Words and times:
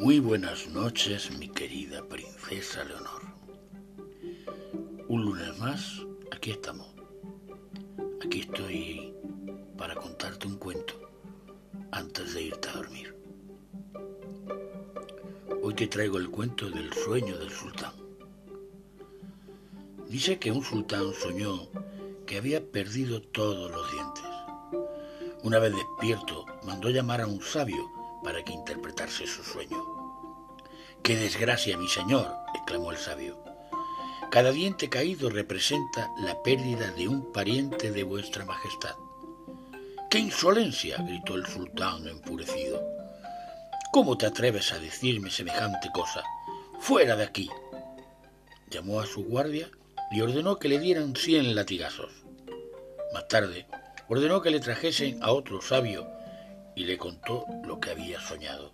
Muy 0.00 0.18
buenas 0.18 0.66
noches, 0.68 1.30
mi 1.38 1.46
querida 1.50 2.02
princesa 2.02 2.82
Leonor. 2.84 3.20
Un 5.08 5.26
lunes 5.26 5.58
más, 5.58 6.00
aquí 6.32 6.52
estamos. 6.52 6.88
Aquí 8.24 8.40
estoy 8.40 9.14
para 9.76 9.94
contarte 9.94 10.46
un 10.46 10.56
cuento 10.56 10.94
antes 11.92 12.32
de 12.32 12.44
irte 12.44 12.70
a 12.70 12.72
dormir. 12.72 13.14
Hoy 15.62 15.74
te 15.74 15.86
traigo 15.86 16.16
el 16.16 16.30
cuento 16.30 16.70
del 16.70 16.90
sueño 16.94 17.36
del 17.36 17.50
sultán. 17.50 17.92
Dice 20.08 20.38
que 20.38 20.50
un 20.50 20.64
sultán 20.64 21.12
soñó 21.12 21.68
que 22.26 22.38
había 22.38 22.64
perdido 22.64 23.20
todos 23.20 23.70
los 23.70 23.92
dientes. 23.92 24.24
Una 25.42 25.58
vez 25.58 25.74
despierto, 25.74 26.46
mandó 26.62 26.88
llamar 26.88 27.20
a 27.20 27.26
un 27.26 27.42
sabio 27.42 28.00
para 28.22 28.42
que 28.44 28.52
interpretase 28.52 29.26
su 29.26 29.42
sueño. 29.42 29.99
¡Qué 31.02 31.16
desgracia, 31.16 31.76
mi 31.76 31.88
señor! 31.88 32.30
exclamó 32.54 32.92
el 32.92 32.98
sabio. 32.98 33.42
Cada 34.30 34.52
diente 34.52 34.88
caído 34.88 35.28
representa 35.28 36.10
la 36.18 36.40
pérdida 36.42 36.90
de 36.92 37.08
un 37.08 37.32
pariente 37.32 37.90
de 37.90 38.02
vuestra 38.04 38.44
majestad. 38.44 38.94
¡Qué 40.10 40.18
insolencia! 40.18 40.98
gritó 40.98 41.34
el 41.34 41.46
sultán 41.46 42.06
enfurecido. 42.06 42.80
¿Cómo 43.92 44.16
te 44.16 44.26
atreves 44.26 44.72
a 44.72 44.78
decirme 44.78 45.30
semejante 45.30 45.90
cosa? 45.92 46.22
¡Fuera 46.78 47.16
de 47.16 47.24
aquí! 47.24 47.50
Llamó 48.70 49.00
a 49.00 49.06
su 49.06 49.24
guardia 49.24 49.68
y 50.12 50.20
ordenó 50.20 50.58
que 50.58 50.68
le 50.68 50.78
dieran 50.78 51.16
cien 51.16 51.54
latigazos. 51.54 52.12
Más 53.12 53.26
tarde, 53.26 53.66
ordenó 54.08 54.42
que 54.42 54.50
le 54.50 54.60
trajesen 54.60 55.22
a 55.22 55.32
otro 55.32 55.60
sabio 55.60 56.08
y 56.76 56.84
le 56.84 56.98
contó 56.98 57.46
lo 57.64 57.80
que 57.80 57.90
había 57.90 58.20
soñado. 58.20 58.72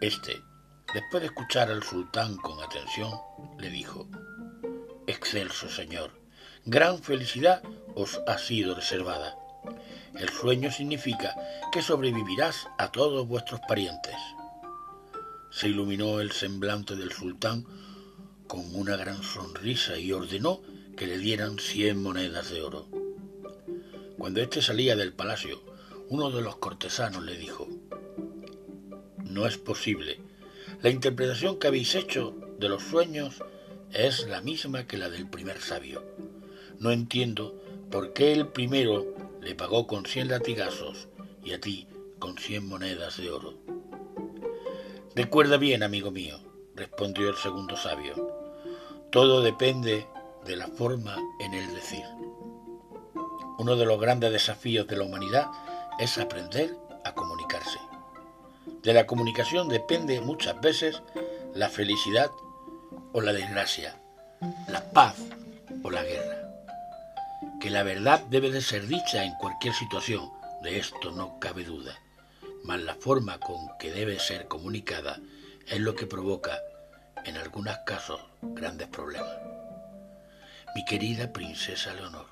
Este, 0.00 0.42
después 0.94 1.20
de 1.20 1.28
escuchar 1.28 1.70
al 1.70 1.82
sultán 1.82 2.36
con 2.36 2.62
atención, 2.62 3.12
le 3.58 3.70
dijo, 3.70 4.08
Excelso 5.06 5.68
señor, 5.68 6.12
gran 6.64 7.02
felicidad 7.02 7.62
os 7.94 8.20
ha 8.26 8.38
sido 8.38 8.74
reservada. 8.74 9.36
El 10.18 10.28
sueño 10.28 10.70
significa 10.70 11.34
que 11.72 11.82
sobrevivirás 11.82 12.68
a 12.78 12.90
todos 12.90 13.26
vuestros 13.26 13.60
parientes. 13.68 14.16
Se 15.50 15.68
iluminó 15.68 16.20
el 16.20 16.32
semblante 16.32 16.96
del 16.96 17.12
sultán 17.12 17.64
con 18.46 18.74
una 18.74 18.96
gran 18.96 19.22
sonrisa 19.22 19.98
y 19.98 20.12
ordenó 20.12 20.60
que 20.96 21.06
le 21.06 21.18
dieran 21.18 21.58
cien 21.58 22.02
monedas 22.02 22.50
de 22.50 22.62
oro. 22.62 22.88
Cuando 24.18 24.40
éste 24.40 24.60
salía 24.60 24.96
del 24.96 25.12
palacio, 25.12 25.62
uno 26.08 26.30
de 26.30 26.42
los 26.42 26.56
cortesanos 26.56 27.22
le 27.24 27.36
dijo, 27.36 27.68
No 29.18 29.46
es 29.46 29.56
posible. 29.56 30.29
La 30.82 30.88
interpretación 30.88 31.58
que 31.58 31.66
habéis 31.66 31.94
hecho 31.94 32.34
de 32.58 32.70
los 32.70 32.82
sueños 32.82 33.44
es 33.92 34.26
la 34.26 34.40
misma 34.40 34.86
que 34.86 34.96
la 34.96 35.10
del 35.10 35.28
primer 35.28 35.60
sabio. 35.60 36.02
No 36.78 36.90
entiendo 36.90 37.54
por 37.90 38.14
qué 38.14 38.32
el 38.32 38.48
primero 38.48 39.14
le 39.42 39.54
pagó 39.54 39.86
con 39.86 40.06
cien 40.06 40.28
latigazos 40.28 41.08
y 41.44 41.52
a 41.52 41.60
ti 41.60 41.86
con 42.18 42.38
cien 42.38 42.66
monedas 42.66 43.18
de 43.18 43.30
oro. 43.30 43.58
Recuerda 45.14 45.58
bien, 45.58 45.82
amigo 45.82 46.10
mío, 46.10 46.38
respondió 46.74 47.28
el 47.28 47.36
segundo 47.36 47.76
sabio. 47.76 48.14
Todo 49.10 49.42
depende 49.42 50.06
de 50.46 50.56
la 50.56 50.68
forma 50.68 51.18
en 51.40 51.52
el 51.52 51.74
decir. 51.74 52.04
Uno 53.58 53.76
de 53.76 53.84
los 53.84 54.00
grandes 54.00 54.32
desafíos 54.32 54.86
de 54.86 54.96
la 54.96 55.04
humanidad 55.04 55.50
es 55.98 56.16
aprender 56.16 56.74
a 57.04 57.12
comunicarse. 57.12 57.29
De 58.82 58.94
la 58.94 59.06
comunicación 59.06 59.68
depende 59.68 60.20
muchas 60.20 60.60
veces 60.60 61.02
la 61.54 61.68
felicidad 61.68 62.30
o 63.12 63.20
la 63.20 63.32
desgracia, 63.32 64.00
la 64.68 64.90
paz 64.92 65.16
o 65.82 65.90
la 65.90 66.02
guerra. 66.02 66.36
Que 67.60 67.70
la 67.70 67.82
verdad 67.82 68.20
debe 68.30 68.50
de 68.50 68.62
ser 68.62 68.86
dicha 68.86 69.24
en 69.24 69.34
cualquier 69.34 69.74
situación, 69.74 70.30
de 70.62 70.78
esto 70.78 71.10
no 71.10 71.38
cabe 71.38 71.64
duda, 71.64 71.98
mas 72.64 72.80
la 72.80 72.94
forma 72.94 73.38
con 73.38 73.56
que 73.78 73.90
debe 73.90 74.18
ser 74.18 74.48
comunicada 74.48 75.18
es 75.66 75.80
lo 75.80 75.94
que 75.94 76.06
provoca, 76.06 76.58
en 77.24 77.36
algunos 77.36 77.76
casos, 77.86 78.20
grandes 78.42 78.88
problemas. 78.88 79.36
Mi 80.74 80.84
querida 80.84 81.32
princesa 81.32 81.92
Leonor, 81.94 82.26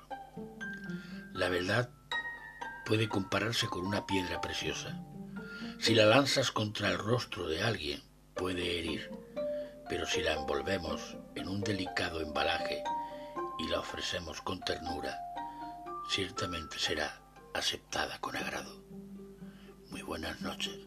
la 1.33 1.49
verdad 1.49 1.89
puede 2.85 3.07
compararse 3.07 3.67
con 3.67 3.85
una 3.85 4.05
piedra 4.05 4.41
preciosa. 4.41 4.99
Si 5.79 5.95
la 5.95 6.05
lanzas 6.05 6.51
contra 6.51 6.91
el 6.91 6.97
rostro 6.97 7.47
de 7.47 7.63
alguien, 7.63 8.03
puede 8.35 8.79
herir, 8.79 9.09
pero 9.87 10.05
si 10.05 10.21
la 10.21 10.33
envolvemos 10.33 11.15
en 11.35 11.47
un 11.47 11.61
delicado 11.61 12.19
embalaje 12.19 12.83
y 13.59 13.67
la 13.69 13.79
ofrecemos 13.79 14.41
con 14.41 14.59
ternura, 14.59 15.17
ciertamente 16.09 16.77
será 16.77 17.21
aceptada 17.53 18.19
con 18.19 18.35
agrado. 18.35 18.83
Muy 19.89 20.01
buenas 20.01 20.41
noches, 20.41 20.77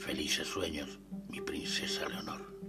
felices 0.00 0.48
sueños, 0.48 0.98
mi 1.28 1.40
princesa 1.40 2.08
Leonor. 2.08 2.59